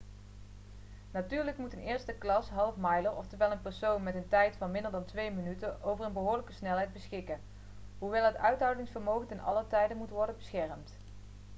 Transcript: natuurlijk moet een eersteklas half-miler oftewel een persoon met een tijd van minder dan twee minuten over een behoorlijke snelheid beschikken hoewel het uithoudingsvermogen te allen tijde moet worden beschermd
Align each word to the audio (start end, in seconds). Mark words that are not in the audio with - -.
natuurlijk 1.11 1.57
moet 1.57 1.73
een 1.73 1.79
eersteklas 1.85 2.49
half-miler 2.49 3.13
oftewel 3.15 3.51
een 3.51 3.61
persoon 3.61 4.03
met 4.03 4.15
een 4.15 4.27
tijd 4.27 4.55
van 4.55 4.71
minder 4.71 4.91
dan 4.91 5.05
twee 5.05 5.31
minuten 5.31 5.83
over 5.83 6.05
een 6.05 6.13
behoorlijke 6.13 6.53
snelheid 6.53 6.93
beschikken 6.93 7.39
hoewel 7.97 8.25
het 8.25 8.35
uithoudingsvermogen 8.37 9.27
te 9.27 9.39
allen 9.41 9.67
tijde 9.67 9.95
moet 9.95 10.09
worden 10.09 10.35
beschermd 10.35 10.91